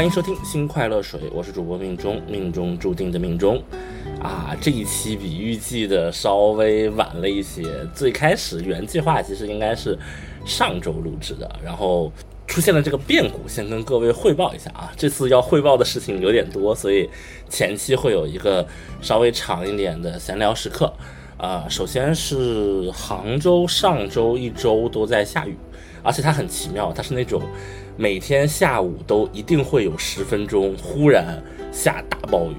[0.00, 3.62] 欢迎收听新快乐水，我是主播命中，命中注定的命中。
[4.22, 7.64] 啊，这一期比预计的稍微晚了一些。
[7.94, 9.98] 最开始原计划其实应该是
[10.46, 12.10] 上周录制的，然后
[12.46, 14.90] 出现了这个变故，先跟各位汇报一下啊。
[14.96, 17.06] 这次要汇报的事情有点多，所以
[17.50, 18.66] 前期会有一个
[19.02, 20.90] 稍微长一点的闲聊时刻。
[21.36, 25.54] 啊，首先是杭州上周一周都在下雨，
[26.02, 27.42] 而且它很奇妙，它是那种。
[28.00, 31.38] 每天下午都一定会有十分钟忽然
[31.70, 32.56] 下大暴雨，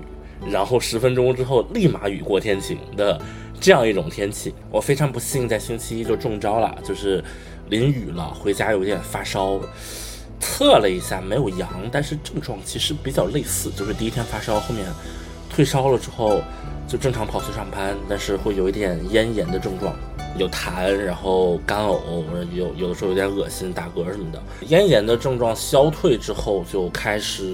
[0.52, 3.20] 然后十分钟之后立马雨过天晴的
[3.60, 4.54] 这样一种天气。
[4.70, 7.24] 我非常不幸在星期一就中招了，就是
[7.70, 9.60] 淋雨了，回家有点发烧，
[10.40, 14.86] 测了一下没有阳，但是症状其实比较类似，就是第一天发烧，后面
[15.50, 16.40] 退烧了之后
[16.88, 19.96] 就正常跑去上班，但是会有一点咽炎的症状。
[20.38, 24.42] 有痰，然后干呕，有有的时候有点恶心、打嗝什么的。
[24.68, 27.54] 咽炎的症状消退之后，就开始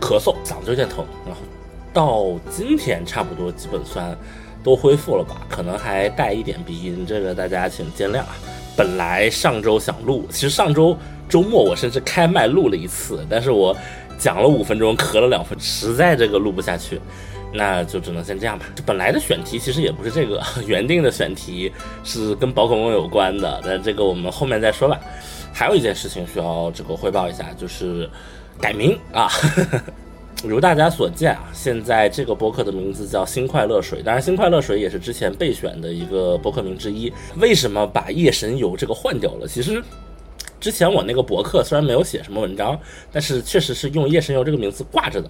[0.00, 1.04] 咳嗽，嗓子有点疼。
[1.26, 1.40] 然后
[1.92, 4.16] 到今天差不多基本算
[4.64, 8.36] 都恢复了吧，可能还带一点鼻音，这个大家请见谅啊。
[8.76, 10.96] 本来上周想录，其实上周
[11.28, 13.76] 周末我甚至开麦录了一次，但是我
[14.18, 16.98] 讲了五分钟，咳了两分，实在这个录不下去。
[17.52, 18.66] 那就只能先这样吧。
[18.74, 21.72] 这本来的选题其实也不是这个， 原定的选题
[22.04, 25.00] 是跟宝可梦有关的，但这个我们后面再说吧。
[25.52, 28.08] 还有一件事情需要这个汇报一下，就是
[28.60, 29.28] 改名啊。
[30.42, 37.12] 如大家所见啊，现在这个播客的名字叫“新快乐水”，当然“新快乐水”也是之前备选的一个播客名之一。
[37.36, 39.46] 为什么把“夜神游”这个换掉了？
[39.46, 39.82] 其实
[40.58, 42.78] 之前我那个博客虽然没有写什么文章，
[43.12, 45.28] 但是确实是用“夜神游”这个名字挂着的。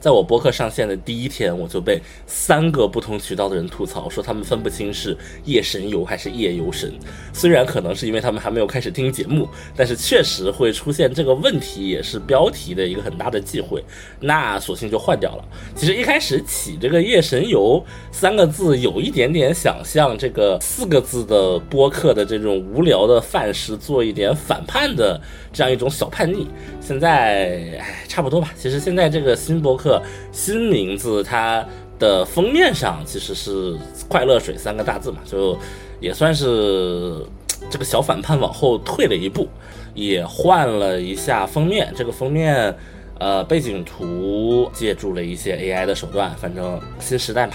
[0.00, 6.90] 在我播客上线的第一天，我就被三个不同渠道的人吐槽，说他们分不清是夜神游还是夜游神。
[7.34, 13.84] 虽然可能是因为他们还没有开始听节目，但是确实会出现这个问题，也是标题的一个很大的忌讳。
[14.20, 15.44] 那索性就换掉了。
[15.74, 25.20] 其实一开始起这个夜神游三个字，有一点点想象这个四个字的播客的这种无聊的范式，做一点反叛的
[25.52, 26.48] 这样一种小叛逆。
[26.80, 28.52] 现在哎，差不多吧。
[28.56, 30.02] 其实现在这个新博客。
[30.32, 31.64] 新名字，它
[31.98, 33.76] 的封面上其实是
[34.08, 35.58] “快乐水”三个大字嘛，就
[36.00, 37.24] 也算是
[37.68, 39.46] 这个小反叛往后退了一步，
[39.94, 41.92] 也换了一下封面。
[41.94, 42.74] 这个封面，
[43.18, 47.54] 呃，背景图借助了一些 AI 的手段，反正新时代嘛。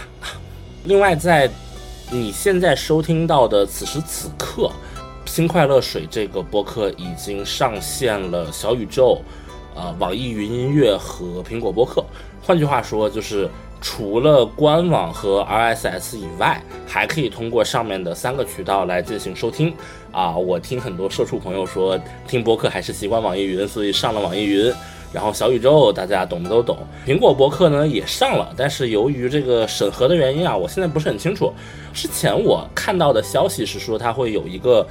[0.83, 1.49] 另外，在
[2.11, 4.69] 你现在收听到的此时此刻
[5.25, 9.21] ，“新快乐水”这个播客已经上线了小宇宙。
[9.75, 12.01] 呃，网易云音乐和苹果播客，
[12.41, 13.49] 换句话说，就是
[13.81, 19.75] 除了官网和 RSS 以外，还可以通过上面的三个渠道来进行收听。
[20.13, 24.73] 啊，我听很多社畜朋友说，听播客还是习惯网易云，所以上了网易云。
[25.15, 26.77] 然后小宇宙大家懂的都懂，
[27.07, 31.53] 苹果播客呢也上了，但是由于这个审核的原因啊，我现在不是很清楚。
[31.93, 34.85] 之前我看到的消息是说，它会有一个。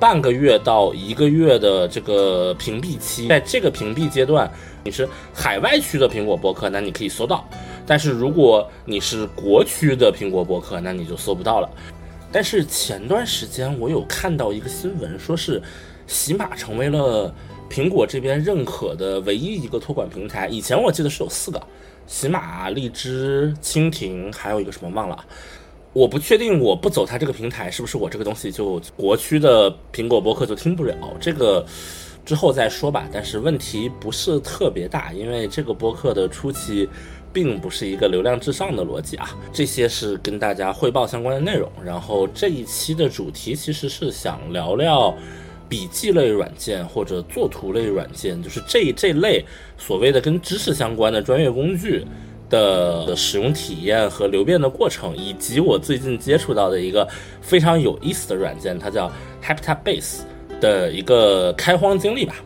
[0.00, 4.50] 半个月到一个月的这个屏蔽期，在这个屏蔽阶段，
[4.82, 7.36] 你是海外区的苹果播客，那你可以搜到；
[7.86, 11.70] 但是如果你是国区的苹果播客，那你就搜不到了。
[12.32, 15.62] 但是前段时间我有看到一个新闻，说是
[16.08, 17.32] 喜马成为了
[17.68, 20.48] 苹果这边认可的唯一一个托管平台。
[20.48, 21.60] 以前我记得是有四个：
[22.06, 25.24] 喜马、荔枝、蜻蜓，还有一个什么忘了。
[25.92, 30.94] 我不确定，我不走它这个平台，是不是我这个东西就国区的苹果播客就听不了？
[31.18, 31.64] 这个
[32.24, 33.08] 之后再说吧。
[33.10, 36.86] 但是问题不是特别大，因为这个播客的初期
[37.32, 39.30] 并不是一个流量至上的逻辑啊。
[39.54, 41.70] 这些是跟大家汇报相关的内容。
[41.82, 45.16] 然后这一期的主题其实是想聊聊
[45.68, 49.44] 笔记类软件或者作图类软件，就是这这类
[49.76, 52.04] 所谓的跟知识相关的专业工具。
[52.48, 57.04] 的使用体验和流变的过程，以及我最近接触到的一个
[57.40, 59.10] 非常有意思的软件，它叫
[59.42, 60.20] Habitabase
[60.60, 62.36] 的一个开荒经历吧。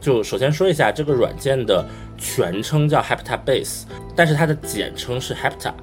[0.00, 1.86] 就首先说一下，这个软件的
[2.18, 3.84] 全称叫 Habitabase，
[4.16, 5.74] 但是它的简称是 Habitat。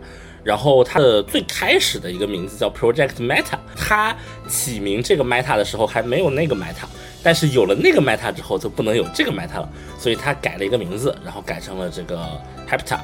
[0.43, 4.15] 然后它的最开始的一个名字叫 Project Meta，它
[4.47, 6.85] 起名这个 Meta 的时候还没有那个 Meta，
[7.21, 12.25] 但是有了那个 Meta 之后就不能有这个 Meta 了，所以它改了一个名字，然后改成了这个
[12.69, 12.99] Hepita。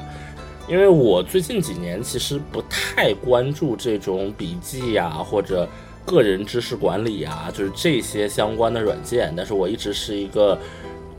[0.68, 5.66] 因为我最近几年其实不太关注这种笔记呀，或者
[6.04, 9.32] 个人知识管理啊，就是这些相关的软件。
[9.34, 10.58] 但是我一直是一个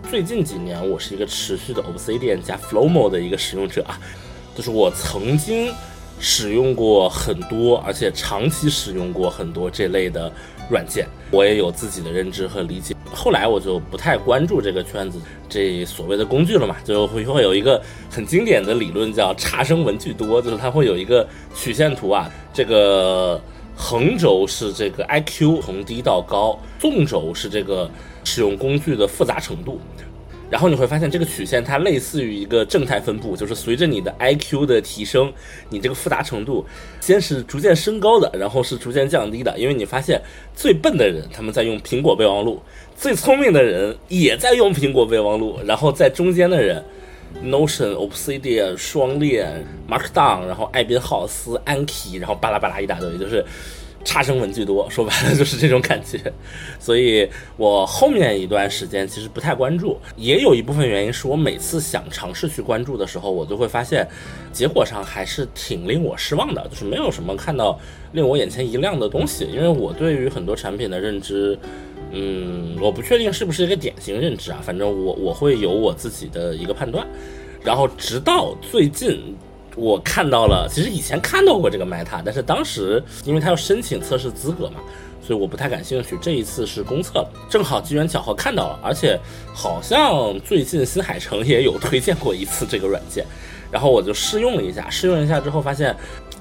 [0.08, 4.00] 最近几年我是一个持续的 Obsidian 加 Flowmo 的一个使用者啊，
[4.56, 5.74] 就是我曾经
[6.20, 10.32] 使用过很多，而且长期使用过很多这类的
[10.70, 12.96] 软件，我也有自己的认知和理解。
[13.12, 15.20] 后来我就不太关注这个圈子
[15.50, 23.42] 这所谓的工具了嘛，就会会有一个很经典的理论叫差生文具多，就是它会有一个曲线图啊，这个
[23.76, 27.90] 横轴是这个 IQ 从低到高，纵轴是这个
[28.24, 29.80] 使用工具的复杂程度。
[30.50, 35.32] 然后你会发现，这个曲线它类似于一个正态分布，就是随着你的 IQ 的提升，
[35.70, 36.66] 你这个复杂程度
[37.00, 39.58] 先是逐渐升高的，然后是逐渐降低的。
[39.60, 40.22] 因为你发现，
[40.56, 42.62] 最笨的人他们在用苹果备忘录，
[42.96, 46.84] 最聪明的人也在用苹果备忘录，然后在中间的人
[47.44, 53.46] ，Notion、Obsidian、双链、Markdown，然后艾宾浩斯、Anki，然后巴拉巴拉一大堆，就是。
[54.04, 56.20] 差生文具多， 说白了就是这种感觉，
[56.80, 64.08] 所以我后面一段时间其实不太关注，也有一部分原因是我每次想尝试去关注的时候，我就会发现，
[64.54, 67.80] 结果上还是挺令我失望的，就是没有什么看到
[68.14, 69.46] 令我眼前一亮的东西。
[69.46, 71.58] 因为我对于很多产品的认知，
[72.12, 77.06] 嗯，我不确定是不是一个典型认知啊，反正我我会有我自己的一个判断，
[77.64, 79.36] 然后直到最近。
[79.76, 84.80] 我看到了，其实以前看到过这个 Meta，但是当时因为他要申请测试资格嘛，
[85.26, 86.18] 所以我不太感兴趣。
[86.22, 89.18] 这一次是公测，正好机缘巧合看到了，而且
[89.54, 93.26] 好像最近新海诚也有推荐过一次这个软件，
[93.72, 95.96] 然后我就试用了一下，试用一下之后发现，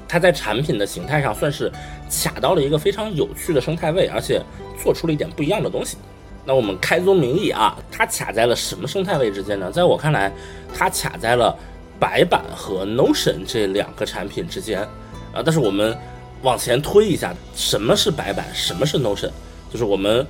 [0.09, 1.71] 它在产品的形态上算是
[2.11, 4.43] 卡到了一个非常有趣的生态位，而且
[4.83, 5.97] 做出了一点不一样的东西。
[6.45, 9.71] 那我们开宗明义啊，它卡在了什么生态位之间呢？
[9.71, 10.33] 在我看来，
[10.75, 11.57] 它卡在了。
[11.99, 14.83] 白板和 Notion 这两个产品之间，
[15.33, 15.97] 啊，但是我们
[16.43, 19.31] 往前推一下，什么是白板，什么是 Notion？
[19.71, 20.27] 就是我们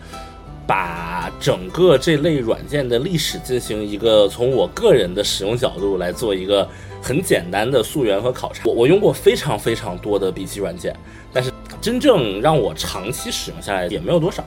[0.66, 6.68] 把整个这类软件的历史进行一个从我个人的使用角度来做一个
[7.02, 8.62] 很简单的溯源和考察。
[8.64, 10.94] 我我用过非常非常多的笔记软件，
[11.32, 11.50] 但是
[11.80, 14.44] 真正让我长期使用下来也没有多少。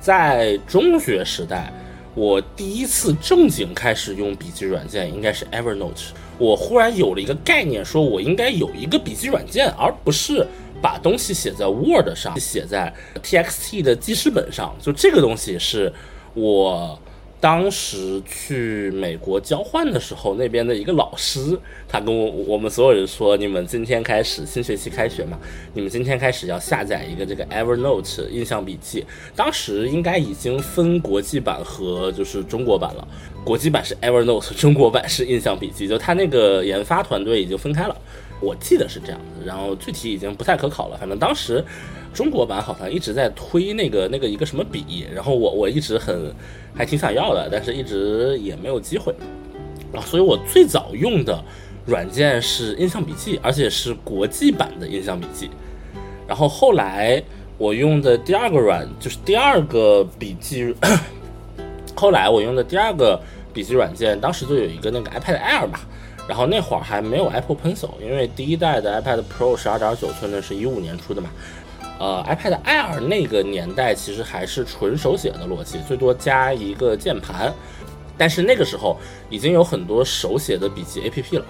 [0.00, 1.72] 在中学时代，
[2.14, 6.10] 我第一次正经开始用笔记软件应该是 Evernote。
[6.38, 10.46] 我忽然有了一个概念，说我应该有一个笔记软件，而不是
[10.82, 12.92] 把东西写在 Word 上，写在
[13.22, 14.74] TXT 的记事本上。
[14.80, 15.92] 就这个东西是
[16.34, 16.98] 我。
[17.44, 25.38] 当时去美国交换的时候，那边的一个老师，他跟我我们所有人说：“你们今天开始新学期开学嘛，
[25.74, 29.04] 你们今天开始要下载一个这个 Evernote 印象笔记。”
[29.36, 33.06] 当时应该已经分国际版和就是中国版了，
[33.44, 37.94] 国际版是 Evernote， 中国版是印象笔记，就他那个研发团队已经分开了，
[38.40, 40.96] 我记得是这样的，然后具体已经不太可考了。
[40.96, 41.62] 反正当时
[42.14, 46.32] 中国版好像一直在推那个那个一个什么笔，然后我我一直很。
[46.76, 49.14] 还挺想要的，但是一直也没有机会
[49.92, 50.02] 啊。
[50.04, 51.40] 所以我最早用的
[51.86, 55.48] 软件是印象笔记，而且是国际版的印象笔记。
[56.26, 57.22] 然后后来
[57.58, 60.74] 我用的第二个软就是第二个笔记，
[61.94, 63.20] 后来我用的第二个
[63.52, 65.78] 笔记软件，当时就有一个那个 iPad Air 嘛。
[66.26, 71.30] 然后那会儿还没有 Apple Pencil，因为第一代的 iPad Pro 十二点九寸的是一五年出的嘛。
[71.98, 77.52] 呃，iPad Air 那个年代其实还是纯手写的逻辑，最多加一个键盘。
[78.16, 78.96] 但是那个时候
[79.28, 81.44] 已经有很多手写的笔记 APP 了。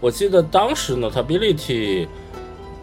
[0.00, 2.08] 我记得当时 Notability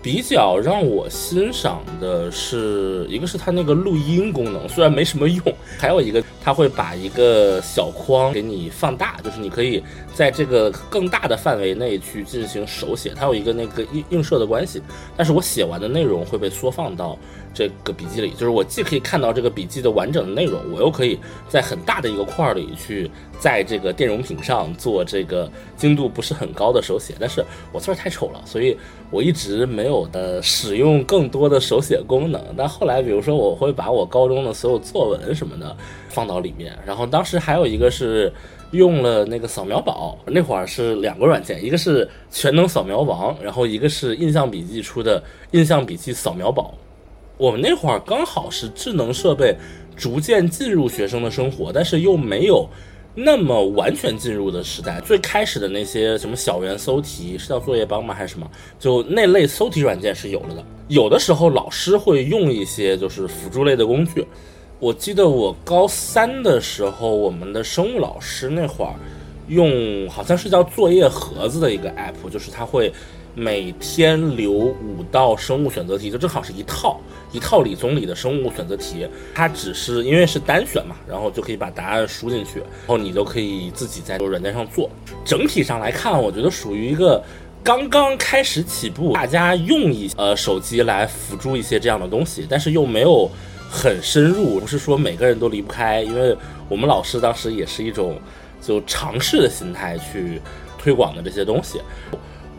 [0.07, 5.43] 比较让我欣赏的是一个是它那个录音功能，虽然没什么用，
[5.77, 14.81] 还有一个它会把一个小框给你放大，就是你可以在这个更大的范围内去进行手写，它有一个那个映映射的关系，
[15.17, 17.17] 但是我写完的内容会被缩放到。
[17.57, 21.17] 这个笔记里，就是我既可以看到这个笔记的完整的内容，我又可以
[21.49, 23.09] 在很大的一个块儿里去
[23.39, 27.15] 在这个电容屏上做这个精度不是很高的手写。
[27.19, 28.77] 但是我字儿太丑了，所以
[29.09, 32.39] 我一直没有的使用更多的手写功能。
[32.55, 35.75] 但后来，比如说我会把我高中的所有作文什么的
[36.09, 38.31] 放到里面，然后当时还有一个是
[38.69, 46.75] 用了那个扫描宝，那会儿是两个软件，一个是全能扫描王，然后一个是印象笔记出的印象笔记扫描宝。
[47.37, 49.55] 我们那会儿刚好是智能设备
[49.95, 52.67] 逐渐进入学生的生活，但是又没有
[53.13, 54.99] 那么完全进入的时代。
[55.01, 58.13] 最开始的那些什么小猿搜题是叫作业帮吗？
[58.13, 58.49] 还是什么？
[58.79, 60.63] 就那类搜题软件是有了的。
[60.87, 64.25] 有的时候老师会用一些就是辅助类的工具。
[64.79, 68.93] 我记得我高三的时候，我们的生物老师那会儿
[69.47, 72.91] 用好像是叫作业盒子的一个 app，就是它会。
[73.39, 76.99] 每天留五道生物选择题，就正好是一套
[77.31, 79.07] 一套理综里的生物选择题。
[79.35, 84.89] 它只是因为是单选嘛，然后就可以把答案输进去，然后你就可以自己在软件上做。
[85.23, 87.23] 整体上来看，我觉得属于一个
[87.63, 93.29] 刚刚开始起步，大家用一呃手机来辅助一些这样的东西，但是又没有
[93.69, 96.35] 很深入，不是说每个人都离不开，因为
[96.67, 98.19] 我们老师当时也是一种
[98.61, 100.41] 就尝试的心态去
[100.77, 101.81] 推广的这些东西。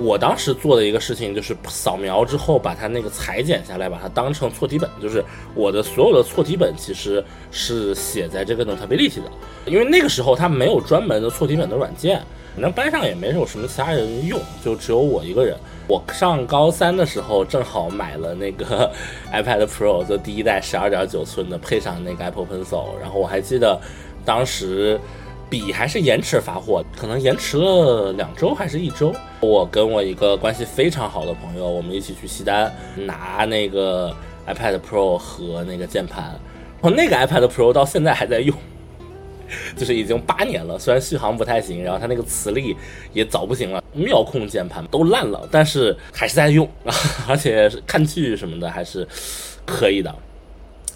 [0.01, 4.89] 我当时做的一个事情就是扫描之后，把它那个裁剪下来，把它当成错题本。
[5.03, 5.25] 就是
[5.57, 9.25] 我的所有的错题本其实是写在这个 Notability 的，
[9.67, 12.23] 因为那个时候它没有专门的错题本的软件，
[12.55, 15.57] 那班上也没有什么其他人用，就只有我一个人。
[15.89, 18.89] 我上高三的时候正好买了那个
[19.35, 22.97] iPad Pro，就第一代十二点九寸的，配上那个 Apple Pencil。
[23.01, 23.77] 然后我还记得
[24.25, 25.01] 当时。
[25.49, 29.15] 笔还是延迟发货，可能延迟了两周还是一周。
[29.41, 34.15] 我跟我一个关系非常好的朋友，我们一起去西单拿那个
[34.47, 36.39] iPad Pro 和那个键盘。
[36.81, 38.55] 哦，那个 iPad Pro 到现在还在用，
[39.77, 40.79] 就是已经八年了。
[40.79, 42.77] 虽然续航不太行，然后它那个磁力
[43.13, 46.69] 也早不行了，妙控键盘都烂了，但是还是在用，
[47.27, 49.07] 而且看剧什么的还是
[49.65, 50.15] 可以的。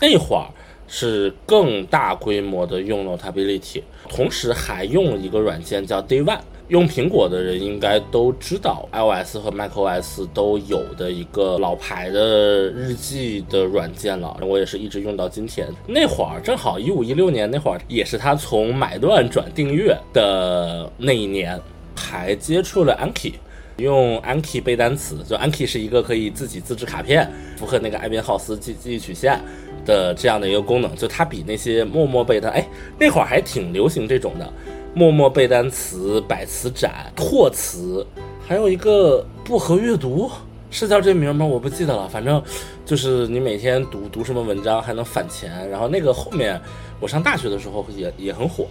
[0.00, 0.46] 那会儿。
[0.94, 3.82] 是更大规模的用 Notability，
[4.14, 6.40] 同时还用了一个软件叫 Day One。
[6.68, 14.34] 用苹果的人应该都知道，iOS 和 macOS 都有的一个老牌的日记的软件了。
[14.42, 15.68] 我也是一直用到今天。
[15.86, 21.60] 那会儿正好一五一六年那会儿，也是他从买断转订阅的那一年，
[21.94, 23.34] 还接触了 Anki，
[23.76, 25.18] 用 Anki 背单词。
[25.28, 29.40] 就 Anki 是一个可以自己自制卡片，符合那个艾宾浩斯记记忆曲线。
[29.84, 32.64] 的这样的一个功能，就它比那些默默背单，哎，
[33.00, 34.48] 那会儿还挺流行这种的，
[34.94, 38.06] 默默背单词、百词斩、拓词，
[38.46, 40.30] 还有一个不合阅读，
[40.70, 41.44] 是叫这名吗？
[41.44, 42.40] 我不记得了，反正
[42.86, 46.60] 就是你每天读读什么文章还能返钱，然后那个后面
[47.00, 48.68] 我上大学的时候也也很火，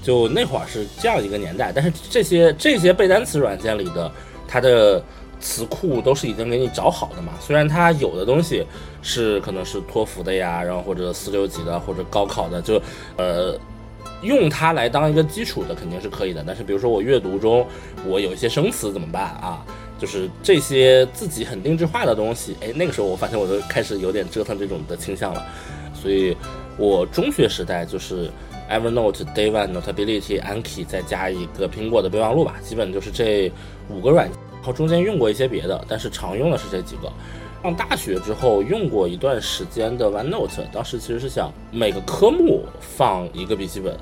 [0.00, 4.08] 就那会儿是这样一个年代，但是这些这些背单词软件里的
[4.52, 5.02] 它的。
[5.44, 8.64] 词库都是已经给你找好的嘛，虽然它有的东西
[9.02, 12.80] 是可能是托福的呀，然后或者四六级的或者高考的，就
[13.16, 13.58] 呃
[14.22, 16.44] 用它来当一个基础的肯定是可以的。
[16.46, 17.66] 但是比如说我阅读中
[18.06, 19.66] 我有一些生词怎么办啊？
[19.98, 25.44] 就是这些自己很定制化的东西，哎，那个时候我发现我都开始有点折腾这种的倾向了。
[25.92, 26.36] 所以
[26.76, 28.30] 我中学时代就是
[28.70, 33.50] Evernote、Day One、Notability、Anki 再加一个苹果的备忘录吧，基本就是这
[33.88, 34.36] 五个软件。
[34.54, 37.12] 然后中间用过一些别的，但是常用的是这几个。
[37.62, 43.96] 上大学之后用过一段时间的 OneNote，当时其实是想每个科目放一个笔记本，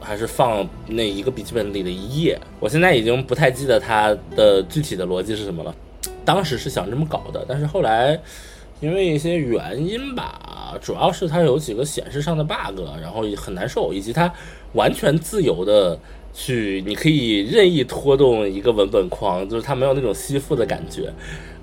[0.00, 2.40] 还是放那一个笔记本里的一页。
[2.58, 5.74] 我现在已经不太记得它的具体的逻辑是什么了。
[6.24, 8.20] 当时是想这么搞的，但是后来
[8.80, 14.32] 因为一些原因吧，啊主要是它有几个显示上的 bug，然后很难受，以及它
[14.74, 15.98] 完全自由的。
[16.32, 21.12] 去，你可以任意拖动一个文本框，就是它没有那种吸附的感觉，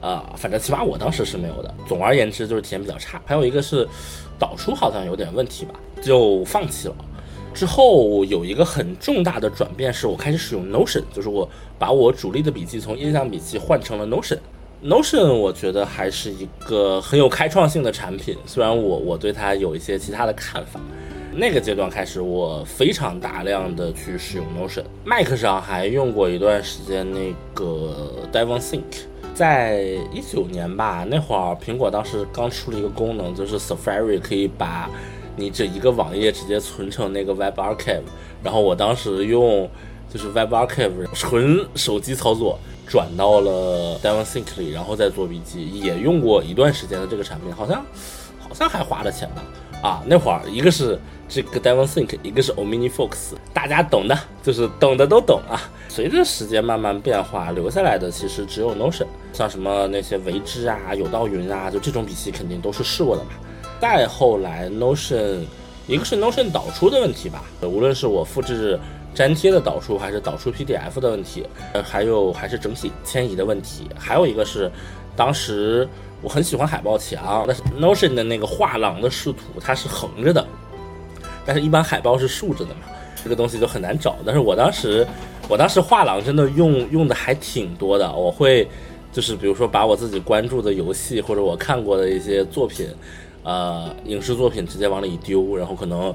[0.02, 1.74] 啊，反正起码我当时是没有的。
[1.88, 3.22] 总而言之，就是体验比较差。
[3.26, 3.88] 还有一个是
[4.38, 6.96] 导出好像有点问题吧，就放弃了。
[7.54, 11.50] 之后有一个很重大的转变，是我开始使用 Notion，就是我
[11.80, 14.38] 把我主力的笔记从印象笔记换成了 Notion。
[14.84, 20.80] Notion 我觉得还是一个很有开创性的产品，虽然我我对它有一些其他的看法。
[21.34, 24.84] 那个阶段开始，我非常大量的去使用 Notion。
[25.04, 29.06] Mac 上还用过一段时间那个 Devon Think。
[29.34, 29.82] 在
[30.12, 34.90] 一九年吧，那会儿苹果当时刚出了一个功能，就是 Safari 可以把
[35.36, 38.02] 你这一个网页直接存成那个 Web Archive。
[38.44, 39.70] 然后我当时用
[40.10, 42.58] 就是 Web Archive 纯手机操作，
[42.88, 45.70] 转到了 Devon Think 里，然后再做笔记。
[45.70, 47.86] 也用过一段时间的这个产品，好像
[48.40, 49.44] 好像还花了钱吧。
[49.82, 51.00] 啊，那会儿一个是。
[51.30, 55.60] 这个 Devon Think，一个是 OmniFocus，大家懂的，就是懂的都懂啊。
[55.90, 63.32] 随着时间慢慢变化，留下来的其实只有 Notion，像什么那些维之啊、有道云啊，就这种笔记肯定都是试过的嘛。
[63.82, 65.42] 再后来 Notion，
[65.86, 68.80] 一个是 Notion 导出的问题吧，无论是我复制
[69.18, 71.44] 粘贴的导出，还是导出 PDF 的问题，
[71.74, 74.72] 呃，还有还是整体迁移的问题，还有一个是
[75.16, 75.88] 当时
[76.22, 80.46] 我很喜欢海报墙，但是 Notion 的那个画廊的视图它是横着的。
[81.46, 82.82] 但是，一般海报是竖着的嘛，
[83.24, 84.18] 这个东西就很难找。
[84.26, 85.08] 但是我当时，
[85.48, 88.14] 我当时画廊真的用用的还挺多的。
[88.14, 88.68] 我会，
[89.14, 92.90] 就是比如说把我自己关注的游戏或者我看过的一些作品，
[93.44, 96.14] 呃，影视作品直接往里一丢，然后可能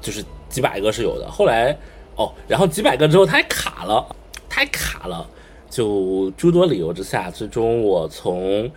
[0.00, 1.28] 就是几百个是有的。
[1.28, 1.76] 后来，
[2.20, 4.04] 哦然后几百个之后它还卡了，
[4.48, 5.26] 太卡了，
[5.70, 8.70] 就诸多理由之下，最终我从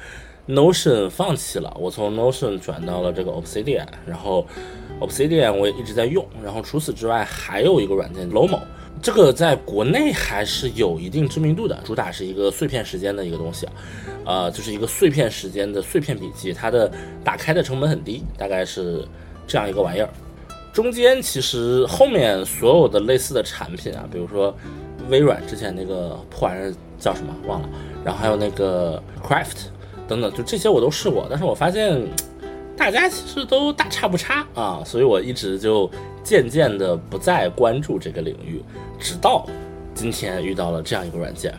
[0.47, 4.47] Notion 放弃了，我从 Notion 转到了这个 Obsidian，然后。
[5.01, 8.59] Obsidian 我也一直在用，然后除此之外还有一个软件 Lomo，
[9.01, 13.67] 这个在国内还是有一定知名度的，主打是一个碎片时间的一个东西。
[14.23, 16.89] 呃，就是一个碎片时间的碎片笔记，它的
[17.21, 19.05] 打开的成本很低，大概是
[19.45, 20.07] 这样一个玩意儿。
[20.73, 24.53] 中间其实后面所有的类似的产品啊，比如说
[25.07, 27.69] 微软之前那个破玩意叫什么忘了，
[28.03, 29.67] 然后还有那个 Craft
[30.07, 32.01] 等等，就这些我都试过，但是我发现
[32.75, 35.87] 大家其实都大差不差啊，所以我一直就
[36.23, 38.59] 渐渐的不再关注这个领域，
[38.99, 39.45] 直到
[39.93, 41.53] 今天遇到了这样一个软件，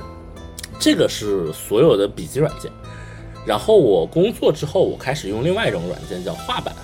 [0.81, 2.69] 这个是所有的笔记软件。
[3.47, 6.75] 然后我工作之后，我开始用另外一种软件叫画板。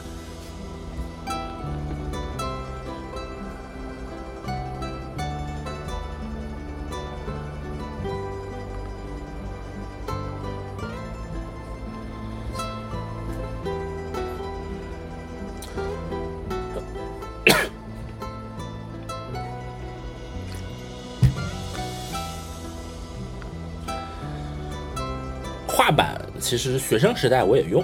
[26.60, 27.82] 实学生时代我也用，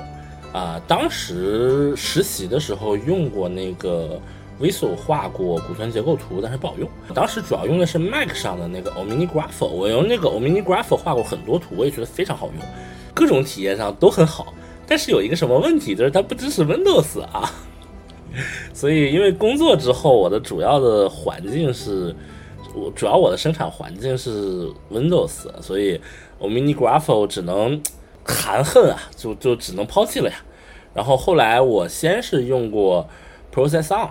[0.53, 4.21] 啊，当时实习的时候用过那个
[4.61, 6.89] Visio 画过骨存结构图，但是不好用。
[7.15, 12.57] 当时主要用的是 Mac 上的那个 OmniGraph，我用那个 OmniGraph 画过很多图，我也觉得非常好用，
[13.15, 14.53] 各种体验上都很好。
[14.87, 17.51] 但是有一个什么问题，就是它不支持 Windows 啊。
[18.75, 22.15] 所以因为工作之后，我的主要的环境是，
[22.75, 26.01] 我主要我的生产环境是 Windows，所以。
[26.39, 27.81] Ominigraph 只能
[28.27, 30.37] 含恨啊，就就只能抛弃了呀。
[30.93, 33.07] 然后后来我先是用过
[33.55, 34.11] Process On，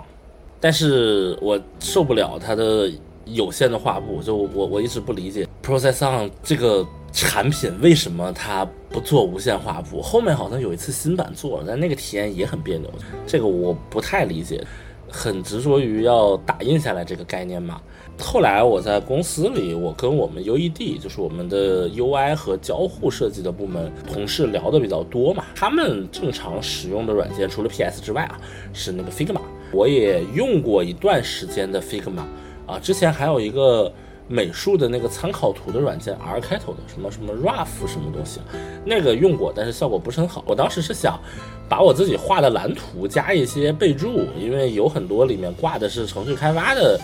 [0.60, 2.90] 但是我受不了它的
[3.24, 10.00] 有限的画布，就我我一直不理解 Process On 这个产品为什么它不做无限画布。
[10.00, 12.90] 后面好像有一次新版做了，但那个体验也很别扭，
[13.26, 14.64] 这个我不太理解。
[15.08, 17.80] 很执着于要打印下来这个概念嘛。
[18.18, 25.44] 后来我在公司里，我跟我们 UED，就是我们的 UI 和交互设计的部门同事聊的比较多嘛。
[25.54, 28.40] 他们正常使用的软件除了 PS 之外啊，
[28.72, 29.40] 是那个 Figma。
[29.72, 32.22] 我也用过一段时间的 Figma
[32.66, 33.92] 啊，之前还有一个
[34.28, 38.40] 美术的那个参考图的软件，R 开头的什么什么 Rough 什么东西，
[38.84, 40.42] 那个用过，但是效果不是很好。
[40.46, 41.20] 我当时是想
[41.68, 46.98] 把我自己画的蓝图加一些备注，因为有很多里面挂的是程序开发的。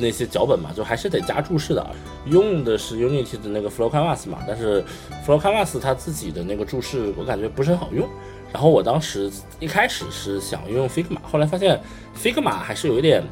[0.00, 1.86] 那些脚本嘛，就还是得加注释的。
[2.26, 4.82] 用的是 Unity 的那个 Flow Canvas 嘛，但是
[5.26, 8.08] Flow Canvas 它自己的那个注释我感觉不是很好用。
[8.52, 11.80] 然后我当时一开始是想用 Figma，后来发现
[12.20, 13.22] Figma 还是有一点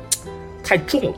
[0.62, 1.12] 太重了，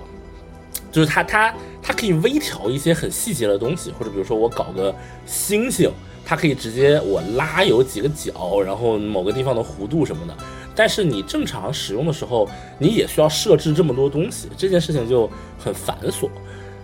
[0.91, 4.95] 就是它它它可以微调一些很细节的东西，或者比如说我搞个
[5.27, 5.93] 星星，
[6.25, 10.35] 它可以直接我拉有几个角，然后某个地方的弧度什么的。
[10.81, 15.29] 但是你正常使用的时候，你也需要设置这么多东西，这件事情就
[15.63, 16.27] 很繁琐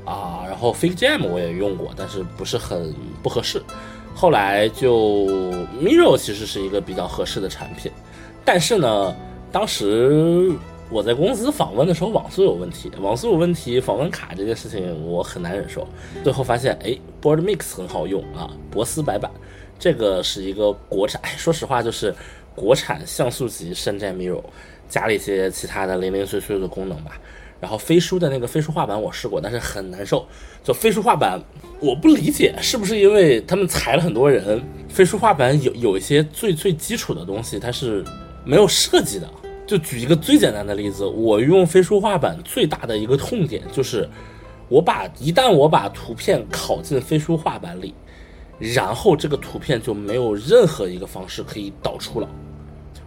[0.04, 0.44] 啊。
[0.46, 3.62] 然后 Fig Jam 我也用过，但是不是很不合适。
[4.14, 5.24] 后来就
[5.80, 7.90] Miro 其实是一个比较合适的产品，
[8.44, 9.16] 但是呢，
[9.50, 10.52] 当时
[10.90, 15.88] 我在公司访问的时候网速有问题，网速有问题，访问卡这件事情我很难忍受。
[16.22, 19.30] 最后发现，哎，Board Mix 很好用啊，博斯白板，
[19.78, 21.18] 这个是一个国产。
[21.24, 22.14] 哎，说实话就是。
[22.56, 24.42] 国产像素级山寨 mirror，
[24.88, 27.12] 加了一些其他的零零碎碎的功能吧。
[27.60, 30.26] 然后飞书的那个飞书画板我试过，但是很难受。
[30.64, 31.40] 就飞书画板，
[31.80, 34.62] 我不理解是不是因为他们裁了很多人。
[34.88, 38.04] 飞书画板有有一些最最基础的东西它是
[38.44, 39.30] 没有设计的。
[39.66, 44.08] 就举一个最简单的例子，我用飞书画板最大的一个痛点就是，
[44.68, 47.92] 我把一旦我把图片拷进飞书画板里，
[48.58, 52.28] 然后这个图片就没有任何一个方式可以导出了。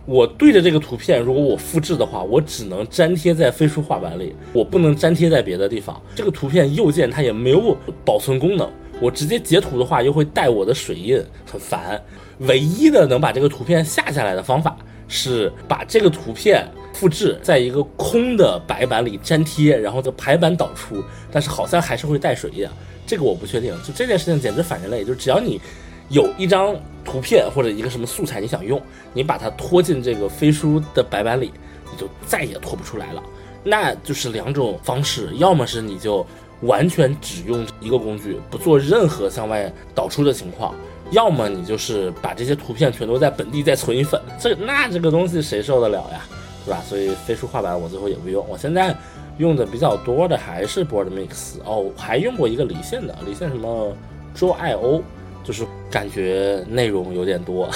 [0.10, 6.02] 我对着这个图片，如果我复制的话，我只能粘贴在飞书画板里，我不能粘贴在别的地方。
[6.15, 8.67] 这个图片右键它也没有保存功能，
[9.00, 12.02] 我直接截图的话又会带我的水印，很烦。
[12.39, 14.76] 唯一的能把这个图片下下来的方法
[15.08, 22.67] 是把这个图片复制在一个空的白板里粘贴，然后在排版导出，但是好像还是会带水印，
[23.06, 23.72] 这个我不确定。
[23.84, 25.62] 就这件事情简直反人类，就只要你。
[26.10, 28.82] 有一张图片或者一个什么素材你想用，
[29.13, 31.52] 你把它拖进这个飞书的白板里，
[31.91, 33.24] 你就再也拖不出来了。
[33.63, 36.26] 那就是两种方式，要么是你就
[36.62, 40.74] 完全只用一个工具，不做任何向外导出的情况；
[41.12, 44.19] 要么你就是把这些图片全都在本地再存一份。
[44.39, 46.22] 这那这个东西谁受得了呀，
[46.65, 46.82] 对吧？
[46.88, 48.45] 所以飞书画板我最后也不用。
[48.48, 48.95] 我现在
[49.38, 53.95] 用的比较多的还是 Board Mix 哦，还用过一个离线的，离线什么
[54.36, 55.04] Draw I O。
[55.43, 57.69] 就是感觉内容有点多，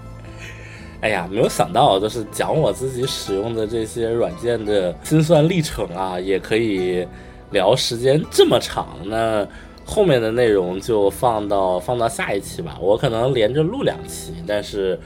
[1.00, 7.06] 哎呀，没有想到，就是讲我自己使用的这些软件的心算历程啊，也可以
[7.50, 8.96] 聊时间这么长。
[9.04, 9.46] 那
[9.84, 12.76] 后面的内容就放到放到下一期吧。
[12.80, 14.98] 我可能连着录两期，但是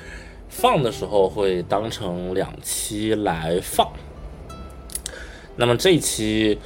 [0.49, 3.87] 放的时候会当成两期来放。
[5.55, 6.59] 那么这一期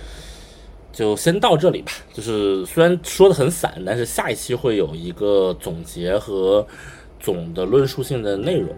[0.97, 1.93] 就先到这里吧。
[2.15, 6.67] 就是虽然说的很散，但是下一期会有一个总结和
[7.21, 8.75] 总的论述性的内容。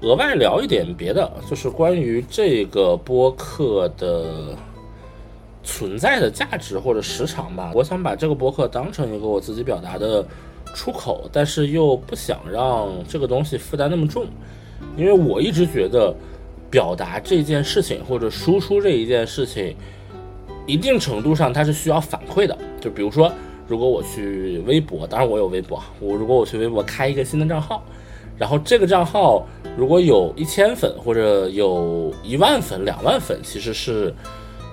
[0.00, 4.56] 额外聊一点别的，就是关于这个播客的
[5.62, 7.70] 存在的价值或者时长吧。
[7.74, 10.26] 我想把这个播客当成一个我自己表达的
[10.74, 14.26] 出口，但是又不想让这个东西负担那么重，
[14.96, 16.14] 因为我一直觉得
[16.70, 19.74] 表达这件事情或者输出这一件事情，
[20.66, 22.56] 一定程度上它是需要反馈的。
[22.80, 23.32] 就比如说，
[23.66, 27.82] 如果我去微博，当然我有微博，我如果我去微博开一个新的账号。
[28.38, 34.12] 然后这个账号如果有一千粉或者有一万粉、两万粉，其实是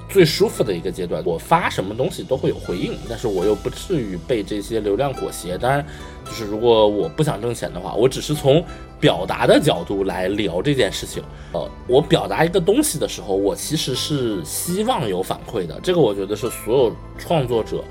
[0.10, 1.24] 最舒服的一个阶段。
[1.26, 5.58] 我发什么东西都会有回应，但是我又不至于被这些流量裹挟。
[5.58, 5.86] 当然，
[6.26, 8.64] 就是如果我不想挣钱的话，我只是从
[9.00, 11.24] 表达的角度来聊这件事情。
[11.54, 15.80] 呃，我表达一个东西的时候，我其实是希望有反馈的。
[15.82, 17.84] 这个我觉得是所有创作者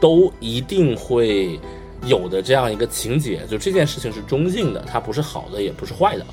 [0.00, 1.58] 都一定会。
[2.06, 6.26] 有的这样一个情节，就这件事情是中性的，它不是好的，也不是坏的。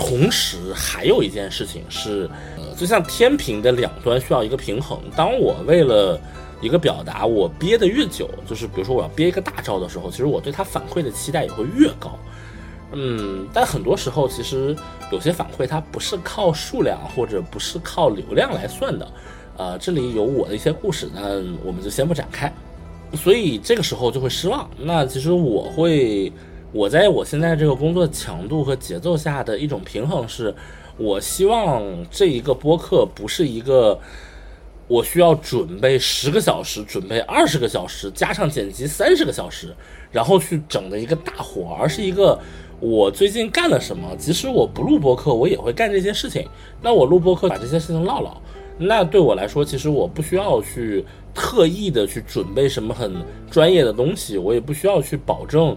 [0.00, 4.98] 同时，还有一件事情是，呃，就像天平的两端需要一个平衡。
[5.14, 6.18] 当我为了
[6.62, 12.18] 一个表达，我憋得越久，就是比如说我要憋一个大招的时候，其实我对它反馈的期待也会越高。
[12.92, 14.74] 嗯，但很多时候，其实
[15.12, 19.06] 有些反馈它不是靠数量或者不是靠流量来算的。
[19.58, 22.50] 呃，这里有我的一些故事，那我们就先不展开。
[23.14, 24.68] 所以这个时候就会失望。
[24.78, 26.32] 那其实我会，
[26.72, 30.54] 我在我现在这个工作强度和节奏下的一种平衡是，
[30.96, 33.98] 我希望这一个播客不是一个
[34.86, 39.74] 我需要准备十个小时、准备二十个小时，加上剪辑三十个小时，
[40.12, 42.38] 然后去整的一个大活，而是一个
[42.78, 46.46] 我最近干了什么，即使我不录播客，我也会干这些事情。
[46.80, 48.40] 那我录播客把这些事情唠唠，
[48.78, 51.04] 那对我来说，其实我不需要去。
[51.32, 53.14] 特意的去准备什么很
[53.48, 55.76] 专业的东西，我也不需要去保证，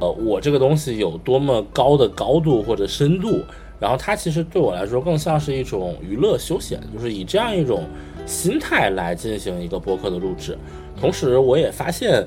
[0.00, 3.40] 呃，我这个东西有多么高的高度或者深度。
[3.78, 7.84] 然后它其实对我来说更像是一种娱乐休闲，就是以这样一种
[8.26, 10.54] 心态来进行一个播客的录制。
[11.00, 12.22] 同时，我也发现，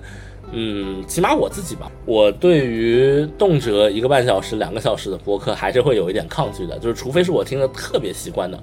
[0.52, 8.60] 嗯，起码我自己吧，我对于动辄一个半小时、两个小时的播客还是会有一点抗拒的，就是除非是我听得特别习惯的。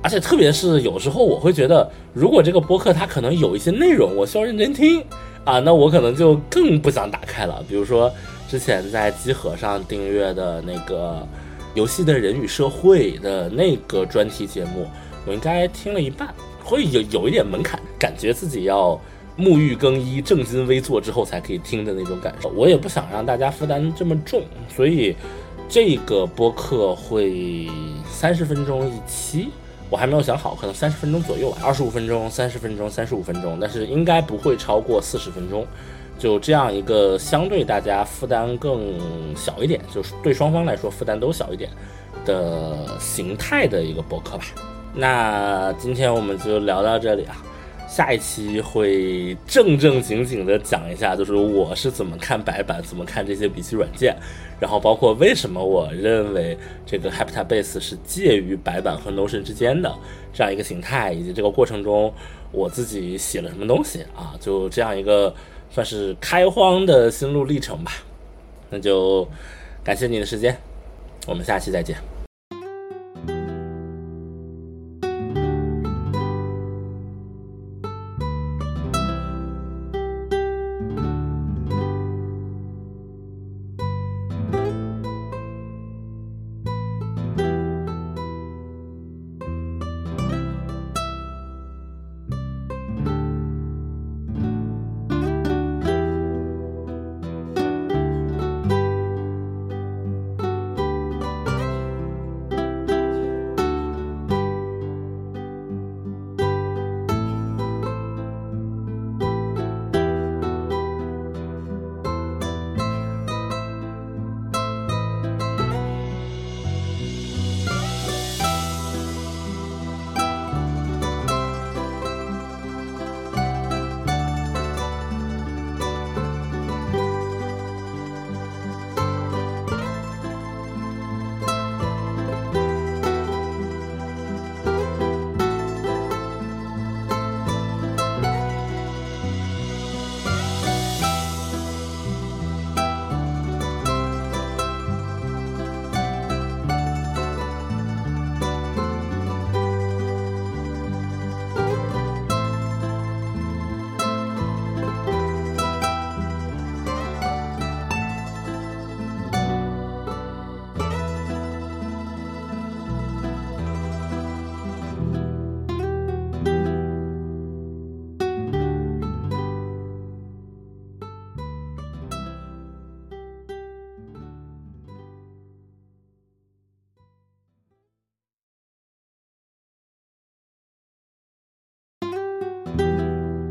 [0.00, 5.02] 而且特别是有时候我会觉得，如果这个播客它可能有一些内容我需要认真听
[5.46, 7.64] 啊，那我可能就更不想打开了。
[7.68, 8.12] 比如说
[8.48, 11.24] 之前在机核上订阅的那个
[11.74, 14.88] 游戏的人与社会的那个专题节目，
[15.24, 19.00] 我应该听了一半，会有有一点门槛，感觉自己要
[19.38, 22.48] 沐浴更衣、正襟危坐之后才可以听的那种感受。
[22.48, 25.14] 我也不想让大家负担这么重，所以
[25.68, 27.68] 这个播客会
[28.10, 29.50] 三十分钟一期。
[29.88, 35.66] 我还没有想好，可能三十分钟左右吧，二十五分钟、三十分钟、三十五分钟，但是应该不会超过四十分钟。
[36.18, 38.98] 就这样一个相对大家负担更
[39.36, 41.70] 小一点，就是对双方来说负担都小一点
[42.24, 44.44] 的形态的一个博客吧。
[44.94, 47.36] 那今天我们就聊到这里啊。
[47.86, 54.14] 下一期会正正经经的讲一下，就是我是怎么看白板，怎么看这些笔记软件，
[54.60, 59.94] 然后包括为什么我认为这个 Heptabase 是介于白板和 Notion 之间的
[60.32, 62.12] 这样一个形态，以及这个过程中
[62.50, 65.32] 我自己写了什么东西啊，就这样一个
[65.70, 67.92] 算是开荒的心路历程吧。
[68.68, 69.26] 那就
[69.84, 70.56] 感谢你的时间，
[71.26, 71.96] 我们下期再见。